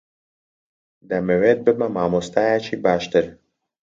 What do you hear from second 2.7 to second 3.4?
باشتر.